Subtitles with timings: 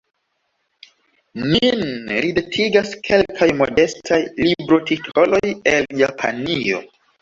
[1.49, 1.83] Min
[2.27, 6.87] ridetigas kelkaj modestaj librotitoloj el Japanio.